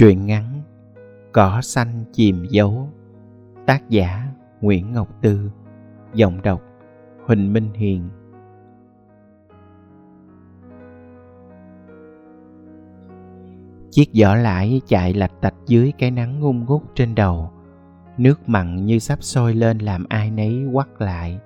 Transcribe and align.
Truyện 0.00 0.26
ngắn 0.26 0.62
Cỏ 1.32 1.60
xanh 1.62 2.04
chìm 2.12 2.44
dấu 2.50 2.88
Tác 3.66 3.88
giả 3.88 4.28
Nguyễn 4.60 4.92
Ngọc 4.92 5.08
Tư 5.22 5.50
Giọng 6.14 6.42
đọc 6.42 6.62
Huỳnh 7.26 7.52
Minh 7.52 7.72
Hiền 7.74 8.08
Chiếc 13.90 14.10
giỏ 14.12 14.34
lãi 14.34 14.80
chạy 14.86 15.14
lạch 15.14 15.40
tạch 15.40 15.54
dưới 15.66 15.92
cái 15.98 16.10
nắng 16.10 16.40
ngung 16.40 16.64
ngút 16.64 16.82
trên 16.94 17.14
đầu. 17.14 17.50
Nước 18.18 18.48
mặn 18.48 18.86
như 18.86 18.98
sắp 18.98 19.22
sôi 19.22 19.54
lên 19.54 19.78
làm 19.78 20.04
ai 20.08 20.30
nấy 20.30 20.66
quắt 20.72 20.88
lại. 20.98 21.38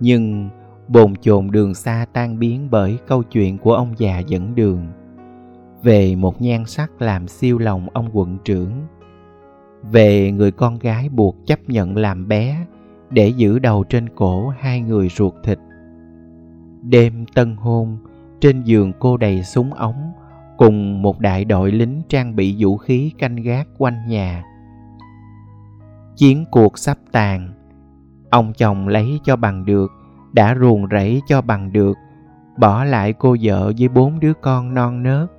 Nhưng 0.00 0.48
bồn 0.88 1.16
chồn 1.16 1.50
đường 1.50 1.74
xa 1.74 2.06
tan 2.12 2.38
biến 2.38 2.70
bởi 2.70 2.98
câu 3.06 3.22
chuyện 3.22 3.58
của 3.58 3.74
ông 3.74 3.94
già 3.96 4.18
dẫn 4.18 4.54
đường 4.54 4.86
về 5.86 6.16
một 6.16 6.42
nhan 6.42 6.64
sắc 6.64 7.02
làm 7.02 7.28
siêu 7.28 7.58
lòng 7.58 7.88
ông 7.92 8.08
quận 8.12 8.38
trưởng. 8.44 8.72
Về 9.82 10.32
người 10.32 10.50
con 10.50 10.78
gái 10.78 11.08
buộc 11.08 11.36
chấp 11.46 11.58
nhận 11.66 11.96
làm 11.96 12.28
bé, 12.28 12.66
để 13.10 13.28
giữ 13.28 13.58
đầu 13.58 13.84
trên 13.84 14.08
cổ 14.08 14.48
hai 14.48 14.80
người 14.80 15.08
ruột 15.08 15.34
thịt. 15.44 15.58
Đêm 16.82 17.26
tân 17.34 17.56
hôn, 17.56 17.98
trên 18.40 18.62
giường 18.62 18.92
cô 18.98 19.16
đầy 19.16 19.42
súng 19.42 19.74
ống, 19.74 20.12
cùng 20.58 21.02
một 21.02 21.20
đại 21.20 21.44
đội 21.44 21.72
lính 21.72 22.02
trang 22.08 22.36
bị 22.36 22.56
vũ 22.58 22.76
khí 22.76 23.12
canh 23.18 23.36
gác 23.36 23.68
quanh 23.78 24.08
nhà. 24.08 24.44
Chiến 26.16 26.44
cuộc 26.50 26.78
sắp 26.78 26.98
tàn, 27.12 27.52
ông 28.30 28.52
chồng 28.52 28.88
lấy 28.88 29.20
cho 29.24 29.36
bằng 29.36 29.64
được, 29.64 29.90
đã 30.32 30.56
ruồng 30.60 30.86
rẫy 30.90 31.20
cho 31.28 31.42
bằng 31.42 31.72
được, 31.72 31.96
bỏ 32.58 32.84
lại 32.84 33.12
cô 33.12 33.36
vợ 33.42 33.72
với 33.78 33.88
bốn 33.88 34.20
đứa 34.20 34.32
con 34.34 34.74
non 34.74 35.02
nớt 35.02 35.35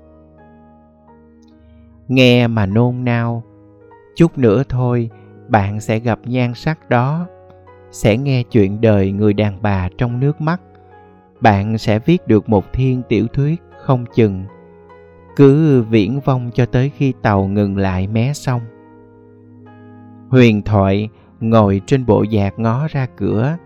nghe 2.07 2.47
mà 2.47 2.65
nôn 2.65 3.05
nao. 3.05 3.43
Chút 4.15 4.37
nữa 4.37 4.63
thôi, 4.69 5.09
bạn 5.47 5.79
sẽ 5.79 5.99
gặp 5.99 6.19
nhan 6.25 6.53
sắc 6.53 6.89
đó, 6.89 7.27
sẽ 7.91 8.17
nghe 8.17 8.43
chuyện 8.43 8.81
đời 8.81 9.11
người 9.11 9.33
đàn 9.33 9.61
bà 9.61 9.89
trong 9.97 10.19
nước 10.19 10.41
mắt. 10.41 10.61
Bạn 11.41 11.77
sẽ 11.77 11.99
viết 11.99 12.27
được 12.27 12.49
một 12.49 12.73
thiên 12.73 13.01
tiểu 13.09 13.27
thuyết 13.27 13.61
không 13.85 14.05
chừng. 14.15 14.45
Cứ 15.35 15.83
viễn 15.83 16.19
vong 16.19 16.51
cho 16.53 16.65
tới 16.65 16.91
khi 16.97 17.13
tàu 17.21 17.47
ngừng 17.47 17.77
lại 17.77 18.07
mé 18.07 18.33
sông. 18.33 18.61
Huyền 20.29 20.61
thoại 20.61 21.09
ngồi 21.39 21.81
trên 21.85 22.05
bộ 22.05 22.25
giạc 22.31 22.59
ngó 22.59 22.87
ra 22.87 23.07
cửa. 23.17 23.57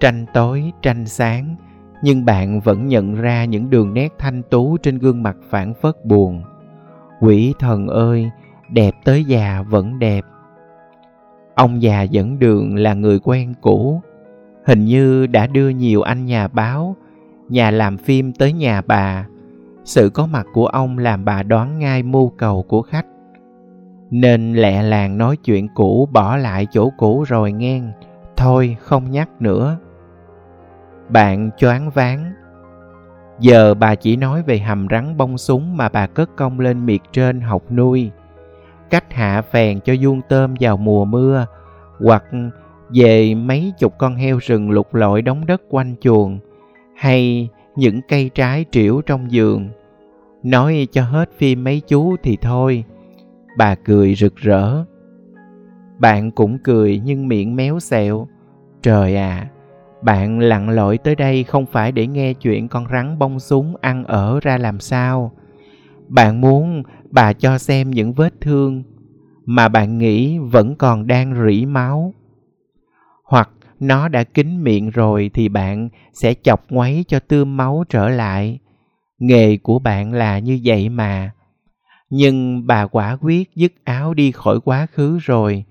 Tranh 0.00 0.26
tối, 0.34 0.72
tranh 0.82 1.06
sáng, 1.06 1.56
nhưng 2.02 2.24
bạn 2.24 2.60
vẫn 2.60 2.86
nhận 2.86 3.14
ra 3.14 3.44
những 3.44 3.70
đường 3.70 3.94
nét 3.94 4.12
thanh 4.18 4.42
tú 4.50 4.76
trên 4.76 4.98
gương 4.98 5.22
mặt 5.22 5.36
phản 5.50 5.74
phất 5.74 6.04
buồn 6.04 6.42
quỷ 7.22 7.54
thần 7.58 7.88
ơi, 7.88 8.30
đẹp 8.68 8.94
tới 9.04 9.24
già 9.24 9.62
vẫn 9.68 9.98
đẹp. 9.98 10.24
Ông 11.54 11.82
già 11.82 12.02
dẫn 12.02 12.38
đường 12.38 12.76
là 12.76 12.94
người 12.94 13.18
quen 13.18 13.54
cũ. 13.60 14.00
Hình 14.66 14.84
như 14.84 15.26
đã 15.26 15.46
đưa 15.46 15.68
nhiều 15.68 16.02
anh 16.02 16.26
nhà 16.26 16.48
báo, 16.48 16.96
nhà 17.48 17.70
làm 17.70 17.98
phim 17.98 18.32
tới 18.32 18.52
nhà 18.52 18.82
bà. 18.86 19.26
Sự 19.84 20.10
có 20.10 20.26
mặt 20.26 20.46
của 20.52 20.66
ông 20.66 20.98
làm 20.98 21.24
bà 21.24 21.42
đoán 21.42 21.78
ngay 21.78 22.02
mưu 22.02 22.28
cầu 22.28 22.62
của 22.68 22.82
khách. 22.82 23.06
Nên 24.10 24.52
lẹ 24.52 24.82
làng 24.82 25.18
nói 25.18 25.36
chuyện 25.36 25.68
cũ, 25.74 26.08
bỏ 26.12 26.36
lại 26.36 26.66
chỗ 26.70 26.90
cũ 26.98 27.24
rồi 27.28 27.52
ngang 27.52 27.92
thôi, 28.36 28.76
không 28.80 29.10
nhắc 29.10 29.28
nữa. 29.40 29.76
Bạn 31.08 31.50
choáng 31.56 31.90
váng. 31.90 32.31
Giờ 33.42 33.74
bà 33.74 33.94
chỉ 33.94 34.16
nói 34.16 34.42
về 34.42 34.58
hầm 34.58 34.86
rắn 34.90 35.16
bông 35.16 35.38
súng 35.38 35.76
mà 35.76 35.88
bà 35.88 36.06
cất 36.06 36.36
công 36.36 36.60
lên 36.60 36.86
miệt 36.86 37.00
trên 37.12 37.40
học 37.40 37.62
nuôi. 37.72 38.10
Cách 38.90 39.12
hạ 39.12 39.42
phèn 39.42 39.80
cho 39.80 39.94
vuông 40.02 40.20
tôm 40.28 40.54
vào 40.60 40.76
mùa 40.76 41.04
mưa, 41.04 41.46
hoặc 41.98 42.24
về 42.94 43.34
mấy 43.34 43.72
chục 43.78 43.94
con 43.98 44.14
heo 44.14 44.38
rừng 44.38 44.70
lục 44.70 44.94
lọi 44.94 45.22
đóng 45.22 45.46
đất 45.46 45.62
quanh 45.68 45.94
chuồng, 46.00 46.38
hay 46.96 47.48
những 47.76 48.00
cây 48.08 48.30
trái 48.34 48.64
triểu 48.70 49.00
trong 49.06 49.32
giường. 49.32 49.68
Nói 50.42 50.88
cho 50.92 51.02
hết 51.02 51.30
phim 51.38 51.64
mấy 51.64 51.80
chú 51.80 52.16
thì 52.22 52.36
thôi. 52.42 52.84
Bà 53.58 53.74
cười 53.74 54.14
rực 54.14 54.36
rỡ. 54.36 54.84
Bạn 55.98 56.30
cũng 56.30 56.58
cười 56.58 57.00
nhưng 57.04 57.28
miệng 57.28 57.56
méo 57.56 57.80
xẹo. 57.80 58.28
Trời 58.82 59.16
à, 59.16 59.46
bạn 60.02 60.38
lặn 60.38 60.68
lội 60.68 60.98
tới 60.98 61.14
đây 61.14 61.44
không 61.44 61.66
phải 61.66 61.92
để 61.92 62.06
nghe 62.06 62.34
chuyện 62.34 62.68
con 62.68 62.86
rắn 62.92 63.18
bông 63.18 63.40
súng 63.40 63.76
ăn 63.80 64.04
ở 64.04 64.40
ra 64.42 64.58
làm 64.58 64.80
sao. 64.80 65.32
Bạn 66.08 66.40
muốn 66.40 66.82
bà 67.10 67.32
cho 67.32 67.58
xem 67.58 67.90
những 67.90 68.12
vết 68.12 68.40
thương 68.40 68.82
mà 69.44 69.68
bạn 69.68 69.98
nghĩ 69.98 70.38
vẫn 70.38 70.74
còn 70.74 71.06
đang 71.06 71.46
rỉ 71.46 71.66
máu. 71.66 72.14
Hoặc 73.24 73.50
nó 73.80 74.08
đã 74.08 74.24
kín 74.24 74.64
miệng 74.64 74.90
rồi 74.90 75.30
thì 75.34 75.48
bạn 75.48 75.88
sẽ 76.12 76.34
chọc 76.42 76.70
ngoáy 76.70 77.04
cho 77.08 77.18
tươm 77.18 77.56
máu 77.56 77.84
trở 77.88 78.08
lại. 78.08 78.58
Nghề 79.18 79.56
của 79.56 79.78
bạn 79.78 80.12
là 80.12 80.38
như 80.38 80.60
vậy 80.64 80.88
mà. 80.88 81.30
Nhưng 82.10 82.66
bà 82.66 82.86
quả 82.86 83.16
quyết 83.20 83.54
dứt 83.54 83.72
áo 83.84 84.14
đi 84.14 84.32
khỏi 84.32 84.60
quá 84.60 84.86
khứ 84.92 85.18
rồi. 85.18 85.64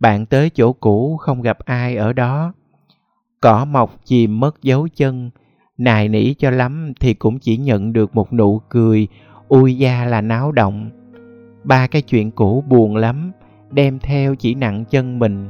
Bạn 0.00 0.26
tới 0.26 0.50
chỗ 0.50 0.72
cũ 0.72 1.16
không 1.16 1.42
gặp 1.42 1.58
ai 1.58 1.96
ở 1.96 2.12
đó 2.12 2.52
Cỏ 3.40 3.64
mọc 3.64 4.04
chìm 4.04 4.40
mất 4.40 4.62
dấu 4.62 4.88
chân, 4.96 5.30
nài 5.78 6.08
nỉ 6.08 6.34
cho 6.34 6.50
lắm 6.50 6.92
thì 7.00 7.14
cũng 7.14 7.38
chỉ 7.38 7.56
nhận 7.56 7.92
được 7.92 8.14
một 8.14 8.32
nụ 8.32 8.60
cười, 8.68 9.08
ui 9.48 9.78
da 9.78 10.04
là 10.04 10.20
náo 10.20 10.52
động. 10.52 10.90
Ba 11.64 11.86
cái 11.86 12.02
chuyện 12.02 12.30
cũ 12.30 12.64
buồn 12.68 12.96
lắm, 12.96 13.32
đem 13.70 13.98
theo 13.98 14.34
chỉ 14.34 14.54
nặng 14.54 14.84
chân 14.90 15.18
mình, 15.18 15.48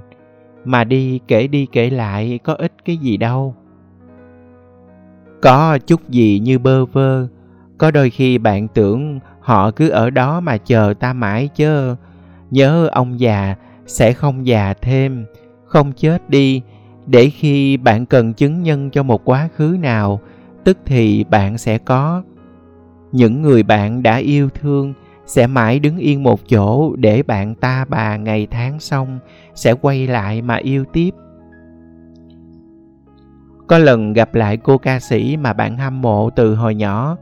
mà 0.64 0.84
đi 0.84 1.20
kể 1.28 1.46
đi 1.46 1.66
kể 1.72 1.90
lại 1.90 2.38
có 2.44 2.54
ích 2.54 2.72
cái 2.84 2.96
gì 2.96 3.16
đâu. 3.16 3.54
Có 5.42 5.78
chút 5.86 6.08
gì 6.08 6.38
như 6.38 6.58
bơ 6.58 6.84
vơ, 6.84 7.28
có 7.78 7.90
đôi 7.90 8.10
khi 8.10 8.38
bạn 8.38 8.68
tưởng 8.68 9.20
họ 9.40 9.70
cứ 9.70 9.88
ở 9.88 10.10
đó 10.10 10.40
mà 10.40 10.56
chờ 10.56 10.94
ta 11.00 11.12
mãi 11.12 11.48
chứ, 11.54 11.94
nhớ 12.50 12.88
ông 12.92 13.20
già 13.20 13.54
sẽ 13.86 14.12
không 14.12 14.46
già 14.46 14.74
thêm, 14.82 15.26
không 15.64 15.92
chết 15.92 16.30
đi 16.30 16.62
để 17.10 17.30
khi 17.30 17.76
bạn 17.76 18.06
cần 18.06 18.32
chứng 18.32 18.62
nhân 18.62 18.90
cho 18.90 19.02
một 19.02 19.24
quá 19.24 19.48
khứ 19.56 19.76
nào, 19.80 20.20
tức 20.64 20.78
thì 20.86 21.24
bạn 21.24 21.58
sẽ 21.58 21.78
có. 21.78 22.22
Những 23.12 23.42
người 23.42 23.62
bạn 23.62 24.02
đã 24.02 24.16
yêu 24.16 24.48
thương 24.54 24.94
sẽ 25.26 25.46
mãi 25.46 25.78
đứng 25.78 25.98
yên 25.98 26.22
một 26.22 26.40
chỗ 26.48 26.96
để 26.96 27.22
bạn 27.22 27.54
ta 27.54 27.84
bà 27.88 28.16
ngày 28.16 28.46
tháng 28.50 28.80
xong 28.80 29.18
sẽ 29.54 29.74
quay 29.74 30.06
lại 30.06 30.42
mà 30.42 30.56
yêu 30.56 30.84
tiếp. 30.92 31.10
Có 33.66 33.78
lần 33.78 34.12
gặp 34.12 34.34
lại 34.34 34.56
cô 34.56 34.78
ca 34.78 35.00
sĩ 35.00 35.36
mà 35.36 35.52
bạn 35.52 35.76
hâm 35.76 36.02
mộ 36.02 36.30
từ 36.30 36.54
hồi 36.54 36.74
nhỏ, 36.74 37.16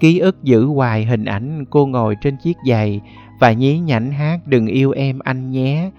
ký 0.00 0.18
ức 0.18 0.42
giữ 0.42 0.64
hoài 0.64 1.04
hình 1.04 1.24
ảnh 1.24 1.64
cô 1.70 1.86
ngồi 1.86 2.16
trên 2.20 2.36
chiếc 2.42 2.56
giày 2.68 3.00
và 3.40 3.52
nhí 3.52 3.78
nhảnh 3.78 4.12
hát 4.12 4.40
đừng 4.46 4.66
yêu 4.66 4.90
em 4.90 5.18
anh 5.18 5.50
nhé 5.50 5.90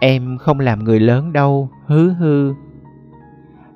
em 0.00 0.38
không 0.38 0.60
làm 0.60 0.84
người 0.84 1.00
lớn 1.00 1.32
đâu, 1.32 1.68
hứ 1.86 2.12
hư. 2.12 2.54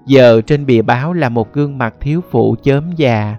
Giờ 0.07 0.41
trên 0.41 0.67
bìa 0.67 0.83
báo 0.83 1.13
là 1.13 1.29
một 1.29 1.53
gương 1.53 1.79
mặt 1.79 1.95
thiếu 2.01 2.21
phụ 2.31 2.57
chớm 2.63 2.91
già. 2.97 3.37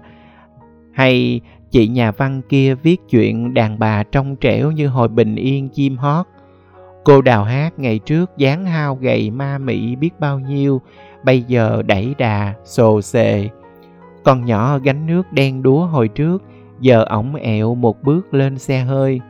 Hay 0.92 1.40
chị 1.70 1.88
nhà 1.88 2.10
văn 2.10 2.42
kia 2.48 2.74
viết 2.74 3.00
chuyện 3.10 3.54
đàn 3.54 3.78
bà 3.78 4.02
trong 4.02 4.36
trẻo 4.36 4.70
như 4.70 4.88
hồi 4.88 5.08
bình 5.08 5.36
yên 5.36 5.68
chim 5.68 5.96
hót. 5.96 6.26
Cô 7.04 7.22
đào 7.22 7.44
hát 7.44 7.78
ngày 7.78 7.98
trước 7.98 8.30
dáng 8.36 8.66
hao 8.66 8.94
gầy 8.94 9.30
ma 9.30 9.58
mị 9.58 9.96
biết 9.96 10.20
bao 10.20 10.38
nhiêu, 10.38 10.80
bây 11.24 11.42
giờ 11.42 11.82
đẩy 11.86 12.14
đà, 12.18 12.54
xồ 12.64 13.02
xề. 13.02 13.48
Con 14.24 14.44
nhỏ 14.44 14.78
gánh 14.78 15.06
nước 15.06 15.32
đen 15.32 15.62
đúa 15.62 15.86
hồi 15.86 16.08
trước, 16.08 16.42
giờ 16.80 17.04
ổng 17.04 17.34
ẹo 17.34 17.74
một 17.74 18.02
bước 18.02 18.34
lên 18.34 18.58
xe 18.58 18.80
hơi 18.80 19.20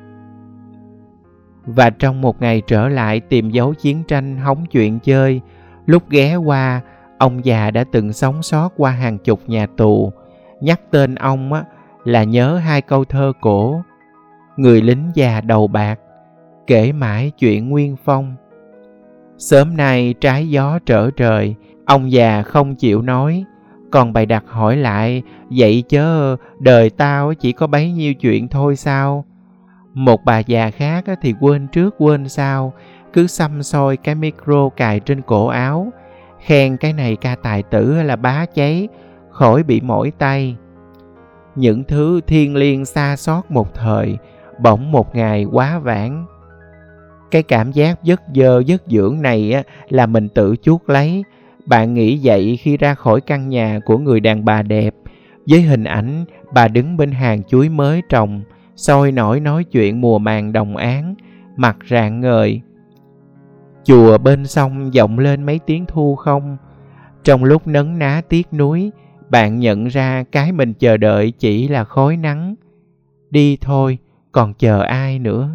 và 1.67 1.91
trong 1.91 2.21
một 2.21 2.43
ngày 2.43 2.63
trở 2.67 2.89
lại 2.89 3.21
tìm 3.21 3.51
dấu 3.51 3.75
chiến 3.75 4.03
tranh 4.09 4.37
hóng 4.37 4.67
chuyện 4.67 4.99
chơi 5.01 5.41
lúc 5.87 6.11
ghé 6.11 6.37
qua 6.37 6.81
ông 7.19 7.45
già 7.45 7.71
đã 7.71 7.85
từng 7.93 8.13
sống 8.13 8.43
sót 8.43 8.73
qua 8.77 8.91
hàng 8.91 9.19
chục 9.19 9.41
nhà 9.47 9.67
tù. 9.77 10.13
Nhắc 10.61 10.81
tên 10.91 11.15
ông 11.15 11.53
á, 11.53 11.65
là 12.05 12.25
nhớ 12.25 12.57
hai 12.57 12.83
câu 12.83 13.05
thơ 13.05 13.33
cổ 13.41 13.83
người 14.57 14.83
lính 14.83 15.11
già 15.15 15.41
đầu 15.41 15.67
bạc 15.67 15.99
kể 16.67 16.93
mãi 16.93 17.33
chuyện 17.39 17.69
nguyên 17.69 17.97
phong. 18.05 18.37
Sớm 19.39 19.77
nay 19.77 20.15
trái 20.21 20.49
gió 20.49 20.79
trở 20.87 21.11
trời 21.11 21.55
ông 21.85 22.13
già 22.13 22.43
không 22.43 22.75
chịu 22.75 23.03
nói. 23.03 23.45
Còn 23.91 24.13
bày 24.13 24.27
đặt 24.27 24.45
hỏi 24.47 24.77
lại 24.77 25.23
vậy 25.51 25.85
chớ 25.89 26.37
đời 26.59 26.91
tao 26.91 27.35
chỉ 27.35 27.53
có 27.53 27.67
bấy 27.67 27.93
nhiêu 27.93 28.15
chuyện 28.15 28.49
thôi 28.49 28.77
sao? 28.77 29.25
Một 29.95 30.25
bà 30.25 30.39
già 30.39 30.71
khác 30.71 31.05
thì 31.23 31.35
quên 31.41 31.69
trước 31.69 31.95
quên 31.99 32.29
sau 32.29 32.73
cứ 33.13 33.27
xăm 33.27 33.63
soi 33.63 33.97
cái 33.97 34.15
micro 34.15 34.69
cài 34.69 35.01
trên 35.01 35.23
cổ 35.23 35.47
áo. 35.47 35.93
Khen 36.41 36.77
cái 36.77 36.93
này 36.93 37.17
ca 37.17 37.37
tài 37.43 37.63
tử 37.63 38.03
là 38.03 38.17
bá 38.17 38.47
cháy 38.47 38.89
khỏi 39.31 39.63
bị 39.63 39.81
mỏi 39.81 40.13
tay. 40.19 40.57
Những 41.55 41.85
thứ 41.85 42.21
thiên 42.27 42.57
liêng 42.57 42.85
xa 42.85 43.17
xót 43.17 43.45
một 43.49 43.75
thời 43.75 44.17
bỗng 44.59 44.93
một 44.93 45.15
ngày 45.15 45.45
quá 45.45 45.79
vãng. 45.79 46.27
Cái 47.31 47.43
cảm 47.43 47.73
giác 47.73 48.03
giấc 48.03 48.21
dơ 48.35 48.61
giấc 48.61 48.83
dưỡng 48.87 49.23
này 49.23 49.53
á, 49.53 49.63
là 49.89 50.07
mình 50.07 50.29
tự 50.29 50.57
chuốt 50.63 50.81
lấy. 50.87 51.25
Bạn 51.67 51.95
nghĩ 51.95 52.21
vậy 52.23 52.59
khi 52.63 52.77
ra 52.77 52.95
khỏi 52.95 53.21
căn 53.21 53.49
nhà 53.49 53.81
của 53.85 53.99
người 53.99 54.21
đàn 54.21 54.45
bà 54.45 54.63
đẹp 54.63 54.95
với 55.49 55.63
hình 55.63 55.85
ảnh 55.85 56.25
bà 56.55 56.69
đứng 56.69 56.97
bên 56.97 57.13
hàng 57.13 57.43
chuối 57.45 57.69
mới 57.69 58.03
trồng 58.09 58.43
sôi 58.81 59.13
nổi 59.13 59.41
nói 59.41 59.65
chuyện 59.65 60.01
mùa 60.01 60.19
màng 60.19 60.53
đồng 60.53 60.77
án 60.77 61.15
mặt 61.57 61.77
rạng 61.91 62.21
ngời. 62.21 62.61
Chùa 63.85 64.19
bên 64.19 64.47
sông 64.47 64.91
vọng 64.91 65.19
lên 65.19 65.43
mấy 65.43 65.61
tiếng 65.67 65.87
thu 65.87 66.17
không. 66.17 66.57
Trong 67.25 67.45
lúc 67.45 67.67
nấn 67.67 67.99
ná 67.99 68.23
tiếc 68.29 68.53
núi 68.53 68.91
bạn 69.29 69.59
nhận 69.59 69.87
ra 69.87 70.25
cái 70.33 70.53
mình 70.53 70.75
chờ 70.75 70.97
đợi 70.97 71.33
chỉ 71.39 71.69
là 71.69 71.85
khói 71.85 72.17
nắng. 72.17 72.55
Đi 73.31 73.59
thôi, 73.61 73.99
còn 74.33 74.55
chờ 74.55 74.81
ai 74.83 75.19
nữa? 75.19 75.51